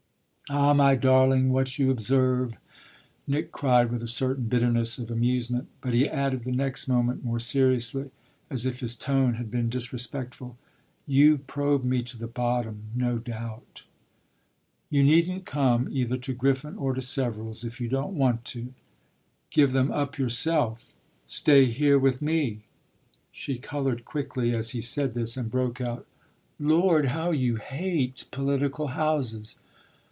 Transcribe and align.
"Ah 0.49 0.73
my 0.73 0.95
darling, 0.95 1.53
what 1.53 1.79
you 1.79 1.89
observe!" 1.89 2.55
Nick 3.27 3.53
cried 3.53 3.89
with 3.89 4.03
a 4.03 4.07
certain 4.07 4.49
bitterness 4.49 4.97
of 4.97 5.09
amusement. 5.09 5.69
But 5.79 5.93
he 5.93 6.09
added 6.09 6.43
the 6.43 6.51
next 6.51 6.89
moment 6.89 7.23
more 7.23 7.39
seriously, 7.39 8.11
as 8.49 8.65
if 8.65 8.81
his 8.81 8.97
tone 8.97 9.35
had 9.35 9.49
been 9.49 9.69
disrespectful: 9.69 10.57
"You 11.05 11.37
probe 11.37 11.85
me 11.85 12.03
to 12.03 12.17
the 12.17 12.27
bottom, 12.27 12.87
no 12.93 13.17
doubt." 13.17 13.83
"You 14.89 15.03
needn't 15.05 15.45
come 15.45 15.87
either 15.89 16.17
to 16.17 16.33
Griffin 16.33 16.75
or 16.75 16.93
to 16.95 17.01
Severals 17.01 17.63
if 17.63 17.79
you 17.79 17.87
don't 17.87 18.17
want 18.17 18.43
to." 18.47 18.73
"Give 19.51 19.71
them 19.71 19.89
up 19.89 20.17
yourself; 20.17 20.97
stay 21.27 21.67
here 21.67 21.97
with 21.97 22.21
me!" 22.21 22.65
She 23.31 23.57
coloured 23.57 24.03
quickly 24.03 24.53
as 24.53 24.71
he 24.71 24.81
said 24.81 25.13
this, 25.13 25.37
and 25.37 25.49
broke 25.49 25.79
out: 25.79 26.05
"Lord, 26.59 27.05
how 27.05 27.31
you 27.31 27.55
hate 27.55 28.27
political 28.31 28.87
houses!" 28.87 29.55